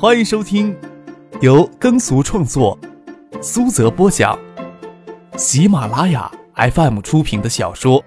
[0.00, 0.78] 欢迎收听
[1.42, 2.78] 由耕俗创作、
[3.42, 4.38] 苏泽播讲、
[5.36, 8.00] 喜马拉雅 FM 出品的小说《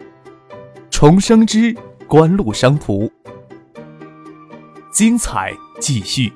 [0.89, 1.73] 重生之
[2.07, 3.07] 官路商途》，
[4.93, 6.31] 精彩继续，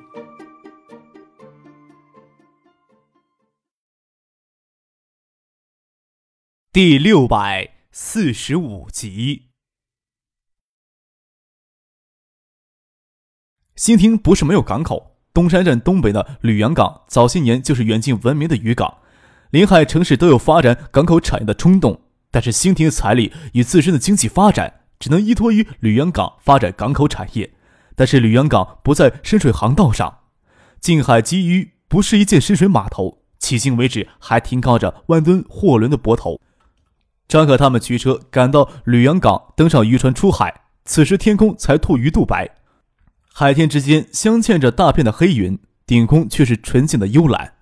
[6.74, 9.48] 第六百四十五集。
[13.78, 15.15] 新亭不是没有港口。
[15.36, 19.00] 东山镇东北的吕阳港，早些年就是远近闻名的渔港，
[19.50, 22.00] 临海城市都有发展港口产业的冲动。
[22.32, 27.52] 但是兴亭的财力与自身的经济发展，只能依托于吕阳港发展港口产业。
[27.98, 30.20] 但是吕阳港不在深水航道上，
[30.80, 36.40] 近海基于不是一件深水码头，迄今为止还停靠着万吨货轮的泊头。
[37.28, 42.50] 张可他们驱车赶到吕阳港，登上渔船出海，此时天空才吐鱼肚白。
[43.38, 47.56] 海天之间镶嵌着大片的黑云，顶空却是纯净的幽蓝。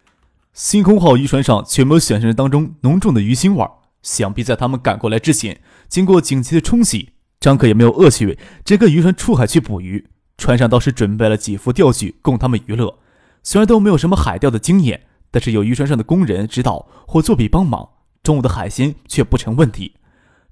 [0.53, 3.67] 星空号渔船上却没有想象当中浓重的鱼腥味。
[4.03, 10.07] 想必在他们赶过来之前，经过紧急的冲洗，张可也没有恶趣味，这个渔船出海去捕鱼。
[10.37, 12.99] 船上倒是准备了几副钓具供他们娱乐。
[13.41, 17.89] 虽然都没有什么海钓的经验，但是有渔船上的工人指导或作弊帮忙，
[18.21, 19.95] 中午的海鲜却不成问题。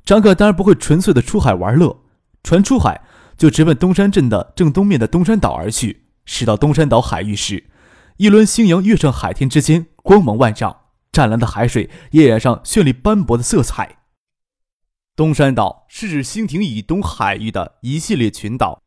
[0.03, 1.95] 张可当然不会纯粹的出海玩乐，
[2.41, 2.99] 船出海。
[3.41, 6.03] 就直奔东山镇的正东面的东山岛而去。
[6.25, 7.71] 驶到东山岛海域时，
[8.17, 13.97] 一轮星阳跃上海天之间，光芒万丈，湛蓝的海水也染上绚丽斑驳的色彩。
[15.15, 18.79] 东山岛是指兴亭以东海域的一系列群岛，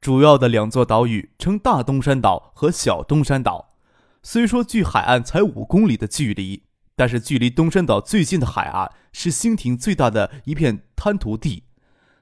[0.00, 3.68] 主要的两座岛屿称大东山岛和小东山岛。
[4.22, 6.62] 虽说距海岸才五公里的距离，
[6.96, 11.64] 但是距离东山岛最近的海岸是兴亭最大的一片滩涂地。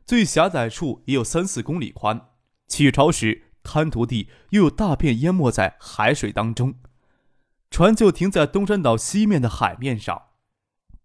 [0.08, 2.28] 最狭窄处也有三四公里宽，
[2.66, 6.76] 起潮时滩涂地又有大片淹没在海水当中。
[7.70, 10.22] 船就停在东山岛西面的海面上，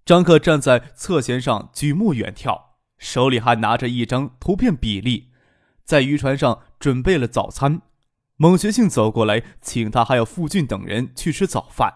[0.06, 2.58] 张克站在侧舷上举目远眺，
[2.97, 5.31] 手里还拿着一张图片比例，
[5.84, 7.81] 在渔船上准备了早餐。
[8.38, 11.96] 孟学庆走过来，请他还有傅俊等人去吃早饭。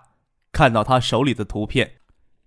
[0.51, 1.99] 看到他手里的图片，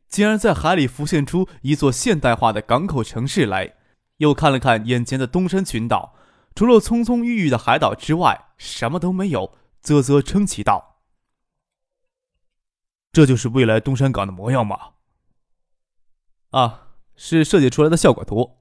[0.06, 3.76] 竟然在海里浮现出一座现代化的港口城市来。
[4.20, 6.14] 又看了看眼前的东山群岛，
[6.54, 9.56] 除了葱葱郁郁的海岛之外，什么都没有。
[9.80, 11.00] 啧啧称奇道
[13.10, 14.90] ：“这就是未来东山港的模样吗？”
[16.52, 18.58] 啊，是设计出来的效果图。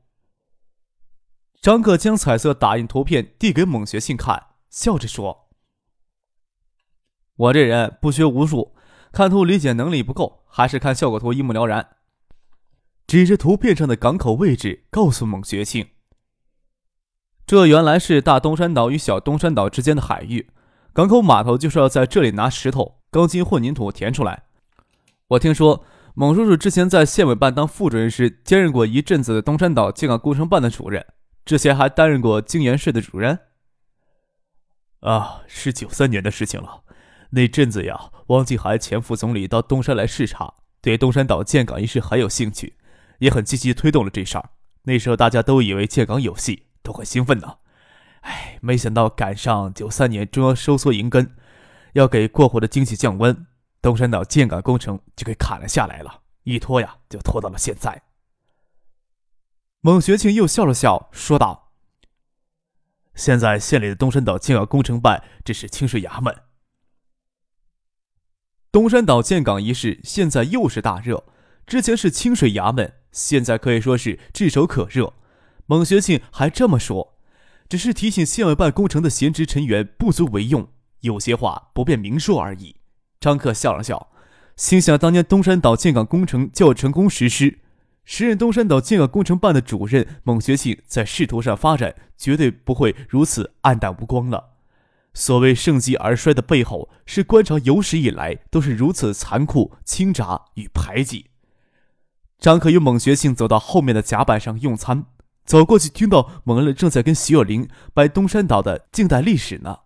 [1.61, 5.49] 张克将彩色打印图片递给孟学信看，笑着说
[7.35, 8.77] ：“我这人不学无术，
[9.11, 11.97] 看图理解能力不够，还是看效果图一目了然。”
[13.09, 15.87] 指着图片上的港口位置，告诉孟学庆
[17.47, 20.51] ：“这原来是大东山岛与小东山岛之间的海域，
[20.93, 24.43] 港口码头就是要在这里拿石头、钢筋、混凝土填出来。
[25.29, 25.83] 我听说
[26.13, 31.03] 孟叔叔之前在县委办当副主任时，兼任过一阵子东山岛建港工程办的主任，
[31.43, 33.39] 之前还担任过经研室的主任。
[34.99, 36.83] 啊，是九三年的事情了。
[37.31, 42.75] 那阵子呀，汪继海前副总理到东山来视察，对东山岛建港一事很有兴趣。”
[43.19, 44.49] 也很积极推动了这事儿。
[44.83, 47.57] 那时候大家都以为建港有戏，都很兴奋呢。
[48.21, 51.35] 哎，没想到赶上九三年中央收缩银根，
[51.93, 53.47] 要给过火的经济降温，
[53.81, 56.21] 东山岛建港工程就给砍了下来了。
[56.43, 58.01] 一拖呀，就拖到了现在。
[59.81, 61.71] 孟学庆又笑了笑，说道
[63.15, 66.35] ：“现在县里的东山岛建港工程办这是清水衙门。
[68.71, 71.25] 东山岛建港一事现在又是大热，
[71.65, 75.13] 之前是清水衙门。”现在可以说是炙手可热。
[75.65, 77.15] 蒙学庆还这么说，
[77.67, 80.67] 只是提醒县委办工程的闲职成员不足为用，
[81.01, 82.77] 有些话不便明说而已。
[83.19, 84.09] 张克笑了笑，
[84.55, 87.59] 心想：当年东山岛建港工程就要成功实施，
[88.03, 94.53] 时任东山岛建港工程办的主任蒙学庆在仕途上发展绝对不会如此黯淡无光了。
[95.13, 101.28] 所谓盛极而衰的背后，是官场有史以来都是如此残酷、倾轧与排挤。
[102.39, 105.05] 张可与蒙学性走到后面的甲板上用餐，
[105.43, 109.79] 走过去听到蒙恩正在跟徐有林掰东山岛的近代历史呢。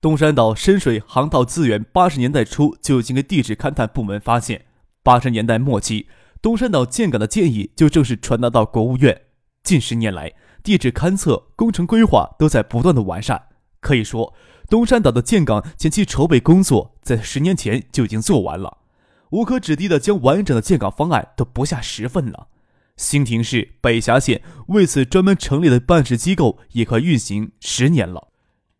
[0.00, 4.64] 东山岛深水航道资源八十年代初就已经跟地质勘探部门发现，
[5.02, 6.08] 八十年代末期
[6.40, 9.22] 东山岛建港的建议就正式传达到国务院。
[9.62, 10.32] 近十年来，
[10.62, 13.48] 地质勘测、工程规划都在不断的完善，
[13.80, 14.32] 可以说
[14.70, 18.78] 东山岛的建港前期筹备工作在十年前就已经做完了。
[19.30, 22.48] 无可指的的将完整的建港方案都不下十份了。
[22.96, 28.28] 兴亭市北峡县为此专门成立的办事机构也快运行十年了。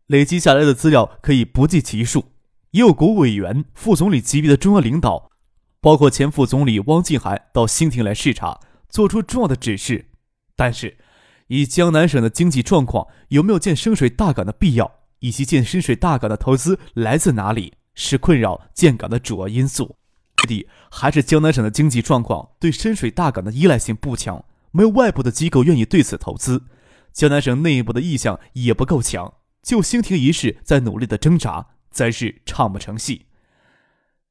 [0.07, 2.25] 累积下来的资料可以不计其数。
[2.71, 5.31] 也有国务委员、副总理级别的中央领导，
[5.79, 8.59] 包括前副总理汪靖海到兴亭来视察，
[8.89, 10.09] 做出重要的指示。
[10.57, 10.97] 但是，
[11.47, 19.95] 以江南省的经济状况，有没有建深水大港的必要，以及建深水大港的投资来自哪里，是困扰建港的主要因素。
[20.45, 26.63] 第还是江南省的经济状况对深水大港的依赖性不强，没有外部的机构愿意对此投资，
[27.11, 29.33] 江南省内部的意向也不够强。
[29.63, 33.25] 就兴亭一事在努力的挣扎，暂时唱不成戏。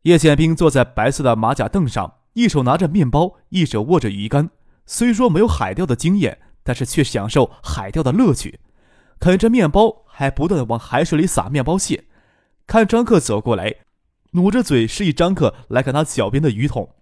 [0.02, 4.50] 叶剑兵坐在白色的马甲凳上，一手拿着面包，一手握着鱼竿。
[4.86, 8.60] 虽说没有海钓的经验，但是却享受海钓的乐趣。
[9.18, 12.04] 啃着面包，还不断的往海水里撒面包屑。
[12.66, 13.74] 看张克走过来。
[14.34, 16.96] 努着嘴示意张克来看他脚边的鱼桶，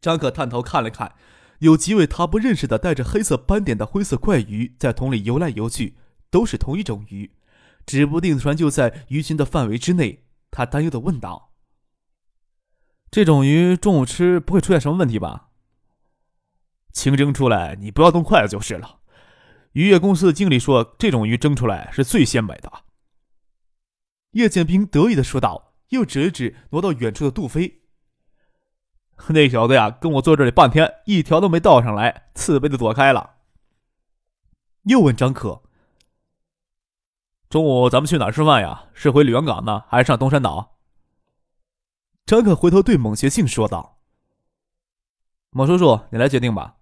[0.00, 1.14] 张克探头看了看，
[1.58, 5.96] 有几尾他不认识的带着黑色斑点的灰色怪鱼在桶里游来游去，
[6.30, 7.32] 都是同一种鱼，
[7.84, 10.24] 指不定船就在鱼群的范围之内。
[10.52, 11.52] 他担忧的问道
[13.10, 15.48] ：“这种鱼中午吃不会出现什么问题吧？”
[16.92, 19.00] 清蒸出来，你不要动筷子就是了。
[19.72, 22.70] 渔业公司的经理说，这种鱼蒸出来是最鲜美的。
[24.32, 25.71] 叶剑兵得意的说道。
[25.92, 27.82] 又指了指挪到远处的杜飞，
[29.28, 33.36] 那小子呀，跟我坐这里半天，一条都没倒上来，自卑的躲开了。
[34.84, 35.62] 又问张可
[37.48, 38.86] ：“中午咱们去哪儿吃饭呀？
[38.94, 40.78] 是回吕源港呢，还是上东山岛？”
[42.24, 44.00] 张可回头对孟学庆说道
[45.50, 46.78] ：“孟叔叔，你来决定吧。”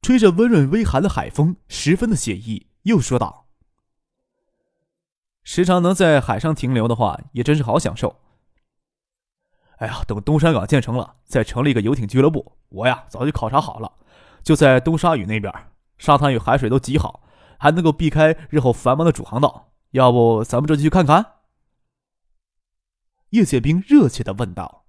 [0.00, 3.47] 吹着温润微寒的海风，十分的写意，又说道。
[5.50, 8.16] 时常能在海上停留的话，也真是好享受。
[9.78, 13.90] 哎呀，等东山港建成了，再成立一个游艇俱乐部，我呀早就考察好了，
[14.42, 15.50] 就在东沙屿那边，
[15.96, 17.22] 沙滩与海水都极好，
[17.58, 19.70] 还能够避开日后繁忙的主航道。
[19.92, 21.24] 要不咱们这就去看看？
[23.30, 24.84] 叶剑兵热切的问道：“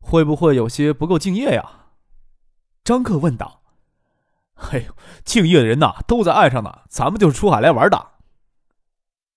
[0.00, 1.90] 会不会有些不够敬业呀？”
[2.82, 3.60] 张克问道
[4.72, 8.09] ：“哎呦，敬业的人呐，都在岸上呢，咱们就是出海来玩的。”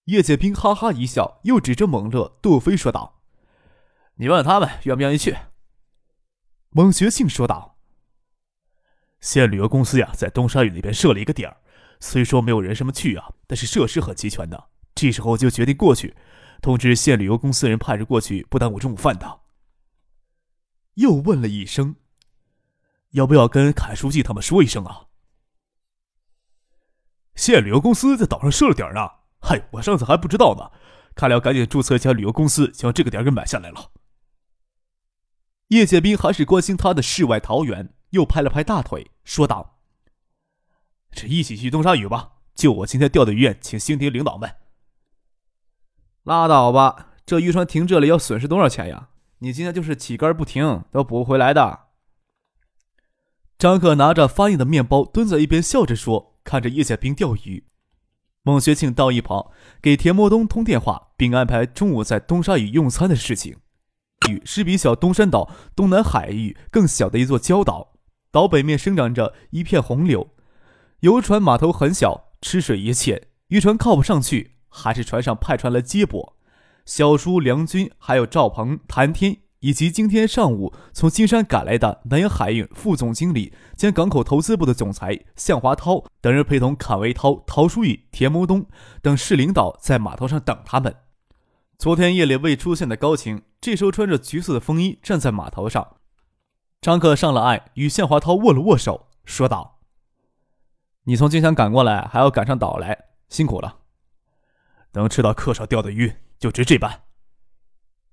[0.06, 3.22] 叶剑兵哈哈一笑，又指着蒙乐、杜飞说道
[4.16, 5.38] ：“你问问他们愿不愿意去。”
[6.72, 7.78] 蒙学庆说道
[9.22, 11.58] ：“县旅游公司呀，在东沙屿那边设了一个点儿，
[12.02, 14.72] 虽说没有人什么去啊，但是设施很齐全的。
[14.94, 16.16] 这时候就决定过去，
[16.62, 19.40] 通知县旅游公司人派人过去，不耽误中午饭的。”
[20.96, 21.96] 又问了一声
[23.12, 25.06] ：“要不要跟凯书记他们说一声啊？”
[27.36, 29.23] 县旅游公司在岛上设了点儿呢。
[29.46, 30.72] 嗨，我上次还不知道呢，
[31.16, 33.92] 看来要赶紧注册一家旅游公司，将这个点给买下来了。
[35.68, 39.80] 叶剑兵还是关心他的世外桃源，又拍了拍大腿，说道
[41.12, 44.56] ：“这一起去东沙屿吧，就我今天钓的鱼，请星亭领导们。”
[46.24, 49.10] 拉倒吧，这渔船停这里要损失多少钱呀？
[49.40, 51.88] 你今天就是起竿不停，都补不回来的。
[53.58, 57.68] 张克拿着发硬的面包，蹲在一边笑着说，看着叶剑兵钓鱼。
[58.46, 59.52] 孟学庆到一旁
[59.82, 63.56] 给田伯东通电话，并安排中午在东沙屿用餐的事情。
[64.30, 67.94] 屿是比小东山岛东南海域更小的一座礁岛，
[68.32, 70.30] 岛北面生长着一片红柳。
[71.00, 76.36] 游船码头很小，吃水也浅，渔船靠不上去，还是船上派船来接驳。
[76.86, 79.38] 小叔梁军还有赵鹏、谭天。
[79.64, 88.66] 以及今天上午从金山赶来的南洋海运副总经理兼港口投资部的总裁向华涛等人，陪同阚维涛、陶书宇、田谋东
[89.02, 90.94] 等市领导在码头上等他们。
[91.78, 95.96] 昨天夜里未出现的高晴，这时候穿着橘色的风衣站在码头上。
[96.82, 99.80] 张克上了岸，与向华涛握了握手，说道
[101.08, 103.78] ：“你从金山赶过来，还要赶上岛来，辛苦了。
[104.92, 107.03] 能吃到客少钓的鱼，就值这般。”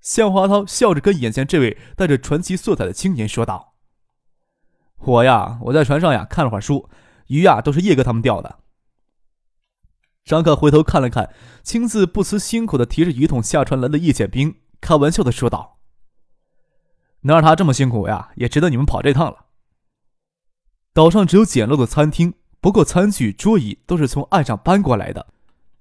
[0.01, 3.75] 向华涛笑着跟眼前这位带着传奇色彩的青年说道
[4.97, 6.89] ：“我呀，我在船上呀看了会儿书，
[7.27, 8.59] 鱼呀都是叶哥他们钓的。”
[10.25, 15.79] 张克回头看了看，亲自不辞辛苦的提着鱼桶下船来的叶剑兵，开玩笑的说道
[17.21, 19.45] ：“能让他这么辛苦呀，也值得你们跑这趟了。”
[20.93, 25.27] 岛上只有简陋的餐厅，不过餐具桌椅都是从岸上搬过来的，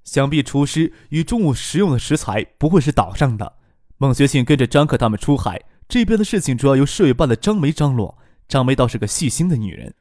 [0.05, 3.60] 想必厨师与中午食用的食材不会是岛上的。
[4.03, 8.17] 孟学庆跟着张克他们出海，这边的事情主要由市委办的张梅张罗。
[8.49, 9.93] 张梅倒是个细心的女人。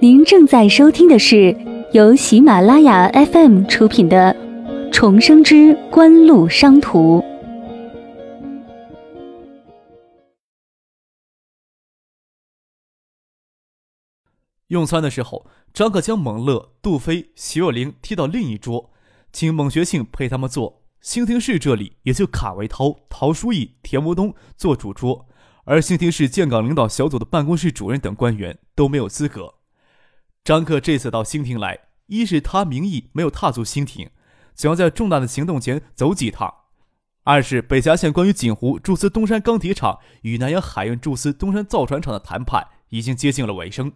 [0.00, 1.54] 您正在收听的是
[1.92, 4.34] 由喜马拉雅 FM 出品的
[4.90, 7.20] 《重生之官路商途》。
[14.68, 18.90] 用餐的时候，张克将蒙乐、杜飞、徐若琳踢到另一桌，
[19.32, 20.82] 请蒙学庆陪他们坐。
[21.00, 25.26] 兴亭市这里也就卡维涛、陶书义、田伯东做主桌，
[25.64, 29.56] 而兴亭市建港领导小组的办公室主任等官员都没有资格。
[30.42, 34.08] 张克这次到兴亭来，一是他名义没有踏足兴亭，
[34.54, 36.48] 想要在重大的行动前走几趟；
[37.24, 43.92] 二是北峡县关于锦湖注资东山钢铁厂与南洋海运注资东山造船厂的谈判已经接近了尾声，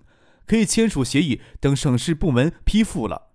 [0.49, 3.29] 可以签署协议等省市部门批复了。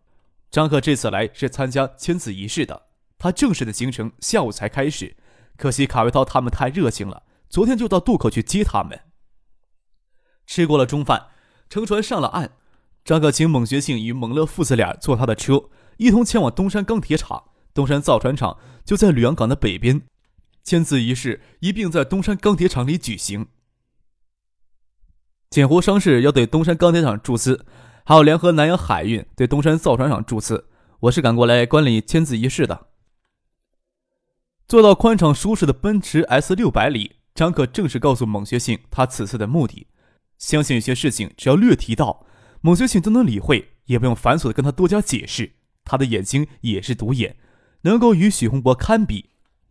[0.50, 2.88] 张克这次来是参加签字仪式的。
[3.17, 5.15] 他正式的行程下午才开始，
[5.55, 9.00] 可惜卡维涛他们太热情了，昨天就到渡口去接他们。
[10.46, 11.27] 吃过了中饭，
[11.70, 12.51] 乘船上了岸，
[13.05, 17.46] 张克请孟学庆与蒙乐父子俩坐他的车，一同前往东山钢铁厂。
[17.74, 20.01] 东山造船厂就在吕阳港的北边，
[20.63, 23.48] 签字仪式一并在东山钢铁厂里举行。
[25.53, 27.63] 锦湖商事要对东山钢铁厂注资，
[28.05, 30.65] 还有联合南洋海运对东山造船厂注资。
[31.01, 32.88] 我是赶过来观礼签字仪式的。
[34.67, 39.86] 坐到宽敞舒适的奔驰 S 六百里，张可正式告诉孟学信他此次的目的。
[40.39, 42.25] 相信有些事情只要略提到，
[42.62, 45.51] 孟学信都能理会，也不用繁琐的跟他多加解释。
[45.86, 47.36] 他的眼睛也是独眼，
[47.81, 49.29] 能够与许洪博堪比。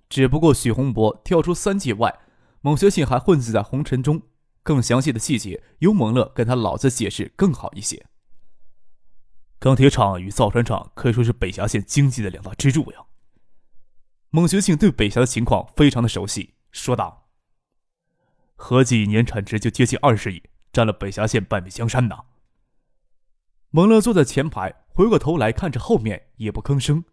[0.09, 2.21] 只不过许洪博跳出三界外，
[2.61, 4.23] 孟学信还混迹在红尘中。
[4.63, 8.07] 更详细的细节由蒙乐跟他老子解释更好一些。
[9.59, 13.05] 钢铁厂与造船厂可以说是北峡县经济的两大支柱呀。
[14.31, 17.29] 孟学庆对北峡的情况非常的熟悉，说道
[18.57, 20.43] ：“合计年产值就接近二十亿，
[20.73, 22.17] 占了北峡县半壁江山呢。”
[23.71, 27.05] 蒙乐坐在前排，回过头来看着后面，也不吭声。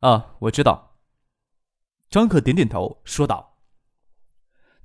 [0.00, 0.98] 啊，我知道。
[2.08, 3.49] 张克点点头，说道：“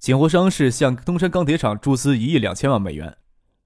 [0.06, 3.18] 锦湖商事向东山钢铁厂注资一亿两千万美元，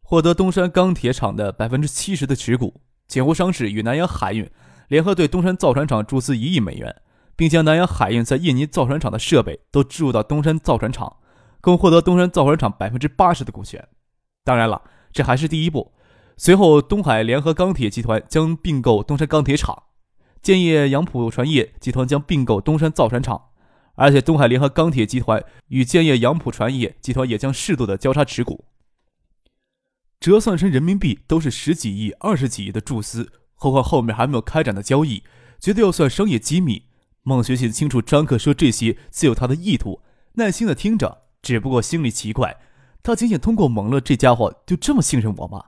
[0.01, 2.79] 获得东山钢铁厂的百分之七十的持股。
[3.10, 4.50] 锦湖商事与南洋海运
[4.88, 6.96] 联合对东山造船厂注资一亿美元。”
[7.36, 11.17] 并将南洋海运在印尼造船厂的设备都置入到东山造船厂，
[11.60, 13.86] 共获得东山造船厂百分之八十的股权。
[14.46, 14.81] 当然了，
[15.12, 15.91] 这还是第一步。
[16.38, 19.84] 随后，东海联合钢铁集团将并购东山钢铁厂，
[20.41, 23.49] 建业杨浦船业集团将并购东山造船厂，
[24.00, 28.63] 而且东海联合钢铁集团与建业杨浦船业集团也将适度的交叉持股。
[30.22, 35.24] 折算成人民币都是十几亿、二十几亿的注资，何况后面还没有开展的交易，
[35.60, 36.86] 绝对要算商业机密。
[37.24, 40.01] 孟学信清楚张克说这些自有他的意图，
[40.34, 42.58] 耐心的听着，只不过心里奇怪，
[43.03, 45.65] 他仅仅通过蒙乐这家伙就这么信任我吗？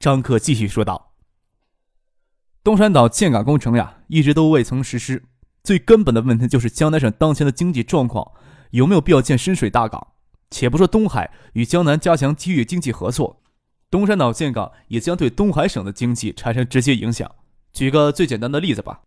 [0.00, 1.12] 张克继续说道
[2.64, 5.24] ：“东山岛建港工程呀，一直都未曾实施，
[5.62, 8.32] 最根本的问题就是江南省当前的经济状况
[8.70, 10.08] 有没有必要建深水大港？
[10.50, 13.42] 且不说东海与江南加强区域经济合作，
[13.90, 17.30] 东山岛建港也将对东海省的经济产生直接影响。
[17.72, 19.00] 举个最简单的例子吧。”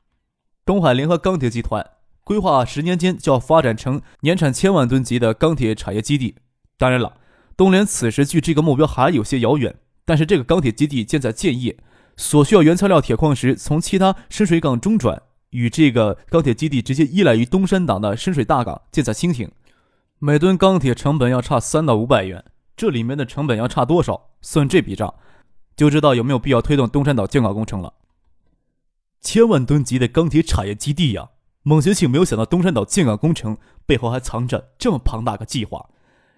[0.63, 1.83] 东海联合钢铁集团
[2.23, 6.35] 规划十年间就要发展成年产千万吨级的钢铁产业基地。
[6.77, 7.17] 当然了，
[7.57, 9.75] 东联此时距这个目标还有些遥远。
[10.05, 11.77] 但是这个钢铁基地建在建业，
[12.17, 19.49] 所需要原材料铁矿石从其他深水港中转，与这个钢铁基地直接依赖于东山岛的深水大港建在蜻蜓，
[20.19, 22.43] 每吨钢铁成本要差三到五百元。
[22.75, 24.31] 这里面的成本要差多少？
[24.41, 25.13] 算这笔账，
[25.75, 27.93] 就知道有没有必要推动东山岛建港工程了。
[29.21, 31.29] 千万吨级的钢铁产业基地呀！
[31.63, 35.89] 孟学庆没有想到东山岛建港工程背后还藏着这么庞大个计划。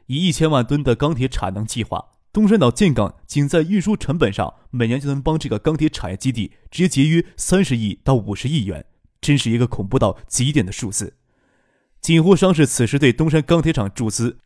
[0.08, 2.04] 以一千万吨的钢铁产能计划，
[2.34, 8.86] 东山岛建港仅在运输成本上，每年就能帮这个钢铁产业基地直接节约三十亿到五十亿元，
[9.24, 11.16] 真是一个恐怖到极点的数字。
[12.02, 14.38] 锦湖商事此时对东山钢铁厂注资，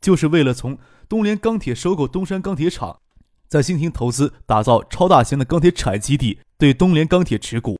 [0.00, 3.00] 就是为了从东联钢铁收购东山钢铁厂，
[3.46, 7.78] 在兴亭投资打造超大型的钢铁产业基地，对东联钢铁持股。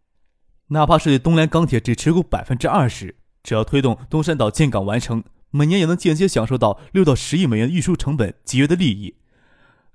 [0.68, 9.16] 哪怕是对东联钢铁只持股百分之二十，只要推动东山岛建港完成，每年也能间接享受到六到十亿美元运输成本节约的利益。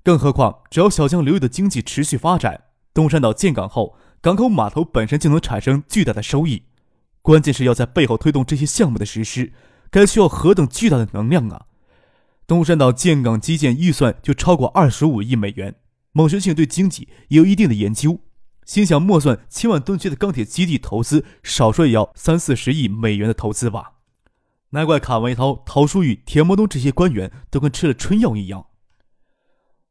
[0.02, 6.64] 更何况，只要小江流域的经济持续发展，东山岛建港后，港口码头本身就能产生巨大的收益。
[7.22, 9.52] 关键是要在背后推动这些项目的实施，
[9.90, 11.66] 该需要何等巨大的能量啊！
[12.46, 15.74] 东山岛建港基建预算就超过二十五亿美元。
[16.12, 18.20] 孟学庆对经济也有一定的研究。
[18.64, 23.92] 心想，莫算千万吨级的钢铁基地投资，少说也要三四十亿美元的投资吧。
[24.70, 28.66] 难怪卡文涛、陶书玉、田伯东这些官员都跟吃了春药一样。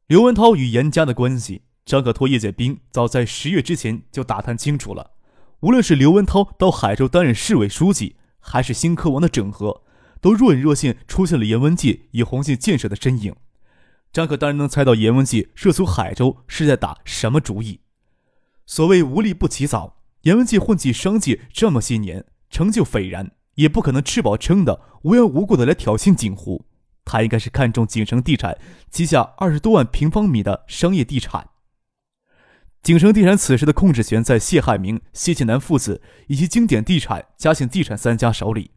[0.06, 5.12] 刘文涛与严家的关系，张可托叶剑兵早在十月之前就打探清楚了。
[5.60, 9.84] 无论是刘文涛到海州担任市委书记，还是新科王的整合，
[10.20, 13.34] 都若隐若现出现了严文界与红信建设的身影。
[14.12, 17.80] 张可当然能猜到严文杰涉足海州是在打什么主意。
[18.66, 26.66] 所谓无利不起早，严文杰混迹商界这么些年，成就斐然，也不可能吃饱撑的无缘无故的来挑衅锦湖。
[27.06, 28.58] 他应该是看中景城地产
[28.90, 31.48] 旗下二十多万平方米的商业地产。
[32.88, 38.70] 景城地产此时的控制权在谢海明、谢庆南父子以及经典地产、嘉信地产三家手里。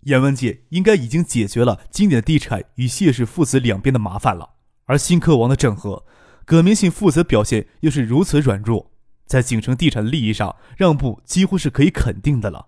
[0.00, 4.54] 严文杰应该已经解决了经典地产与谢氏父子两边的麻烦了，
[4.86, 6.04] 而新科王的整合，
[6.44, 8.90] 葛明信父子表现又是如此软弱，
[9.24, 12.66] 在景城地产的利益上让步几乎是可以肯定的了。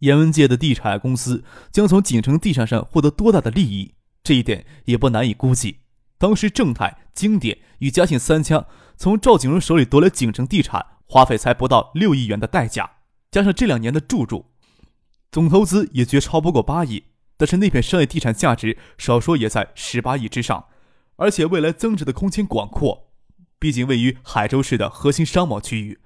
[0.00, 3.94] 严文杰的地产公司将从景城地产上获得多大的利益，
[4.24, 5.76] 这一点也不难以估计。
[6.20, 8.66] 当时正泰、经典与嘉信三家
[8.98, 12.90] 从赵景荣手里夺来景城地产，花费才不到六亿元的代价，
[13.30, 14.46] 加上这两年的注注。
[15.30, 17.04] 总投资也绝超不过八亿，
[17.36, 20.64] 但是那片商业地产价值少说也在十八亿之上，
[21.14, 23.12] 而且未来增值的空间广阔。
[23.60, 26.00] 毕竟位于海州市的核心商贸区域，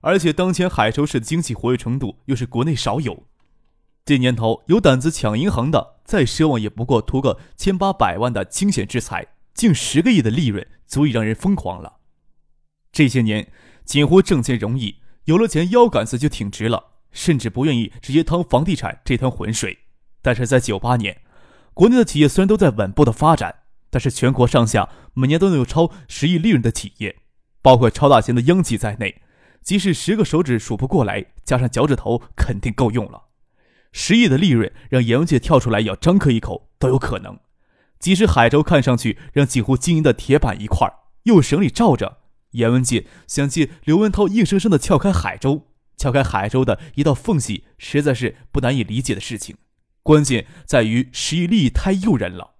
[0.00, 3.24] 而且当前海州市的经济活跃程度又是国内少有。
[4.06, 11.97] 这年头有胆子抢银行的，再奢望也不过图个千八百万的惊险之财，近十个亿的利润足以让人疯狂了。
[12.92, 13.50] 这些年
[13.84, 16.84] 锦湖挣钱容易，有了钱腰杆子就挺直了。
[17.10, 19.78] 甚至不愿意直接趟房地产这滩浑水，
[20.20, 21.22] 但是在九八年，
[21.72, 27.16] 国内的企业虽然都在稳步的发展，但是全国上下每年都能有超十亿利润的企业，
[27.62, 29.22] 包括超大型的央企在内，
[29.62, 33.22] 即使十个手指数不过来，加上脚趾头肯定够用了。
[33.90, 37.40] 十亿的利润让阎王界跳出来咬张克一口都有可能。
[37.98, 40.86] 即使海州看上去让几乎经营的铁板一块，
[41.22, 42.17] 又省里罩着，
[42.52, 45.66] 阎文界想借刘文涛硬生生的撬开海州。
[45.96, 49.56] 撬开海州的一道缝隙，实在是不难以理解的事情。
[50.04, 52.54] 关键在于十亿利益太诱人了。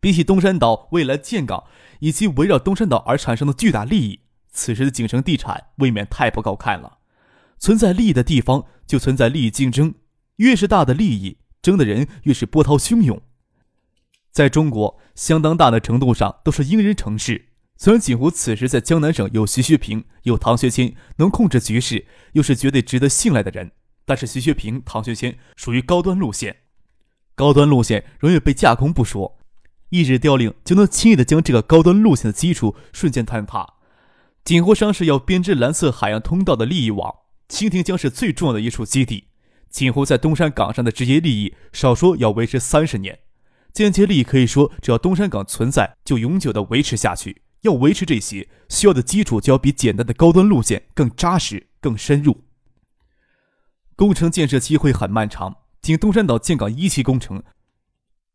[0.00, 1.64] 比起东山岛未来建港
[2.00, 6.98] 以及围绕东山岛而产生的巨大利益，此时的景城地产未免太不高看了。
[7.58, 9.94] 存在利益的地方就存在利益竞争，
[10.36, 13.20] 越是大的利益，争的人越是波涛汹涌。
[14.32, 17.50] 在中国，相当大的程度上都是英人城市。
[17.78, 23.72] 虽然锦湖此时在江南省有徐学平、有唐学谦能控制局势，又是绝对值得信赖的人，
[24.06, 26.56] 但是徐学平、唐学谦属于高端路线，
[27.34, 29.38] 高端路线容易被架空不说，
[29.90, 33.74] 一纸调令就能轻易的将这个高端路线的基础瞬间坍塌。
[34.42, 37.14] 锦湖商事要编织蓝色海洋通道的利益网，
[37.48, 39.24] 清廷将是最重要的一处基地。
[39.68, 43.18] 锦湖在东山港上的直接利益，少说要维持三十年，
[43.74, 47.42] 间接利益可以说只要东山港存在，就永久的维持下去。
[47.62, 52.44] 要维持这些，需要的基础就要比简单的高端路线更扎实、更深入。
[53.94, 57.42] 工程建设期会很漫长，仅东山岛建港一期工程，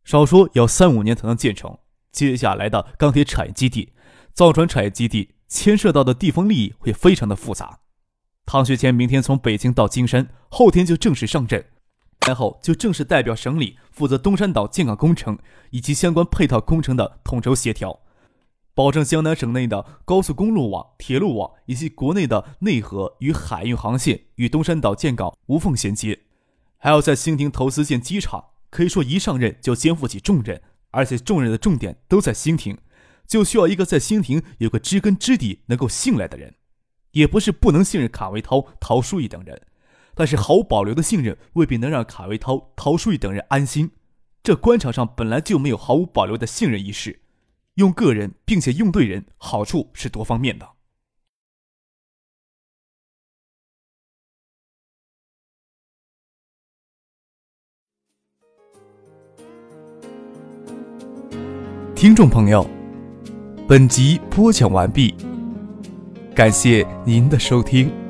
[0.03, 1.77] 少说要三五年才能建成。
[2.12, 3.93] 接下来的钢铁产业基地、
[4.34, 7.79] 造船产业基地，牵涉到的地方利益会非常的复杂。
[8.45, 11.63] 唐学谦明天从北京到金山，后天就正式上阵，
[12.27, 18.00] 然后就正式代表省里负责东山岛建港工程以及相关配套工程的统筹协调。
[18.73, 26.21] 保证江南省内的高速公路网、铁路网以及国内的内河与海运航线与东山岛建港无缝衔接，
[26.77, 28.45] 还要在兴亭投资建机场。
[28.69, 32.77] 可以说，一上任就肩负起重任，而且重任的重点都在兴亭，
[33.27, 36.55] 就需要一个在兴亭有个知根知底、能够信赖的人。
[37.12, 39.62] 也不是不能信任卡维涛、陶书义等人，
[40.15, 43.91] 但是毫无保留的信任未必能让卡维涛、陶书义等人安心。
[44.41, 47.19] 这官场上本来就没有毫无保留的信任一事。
[47.75, 50.67] 用个人，并且用对人，好处是多方面的。
[61.95, 62.67] 听众朋友，
[63.67, 65.15] 本集播讲完毕，
[66.34, 68.00] 感谢您的收听。